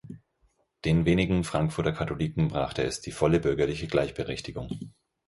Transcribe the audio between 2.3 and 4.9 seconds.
brachte es die volle bürgerliche Gleichberechtigung.